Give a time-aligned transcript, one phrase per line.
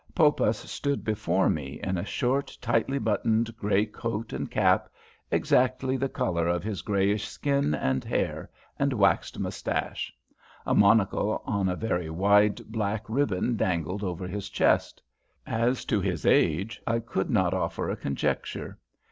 [0.15, 4.89] Poppas stood before me in a short, tightly buttoned grey coat and cap,
[5.29, 10.11] exactly the colour of his greyish skin and hair and waxed moustache;
[10.65, 15.03] a monocle on a very wide black ribbon dangled over his chest.
[15.45, 18.79] As to his age, I could not offer a conjecture.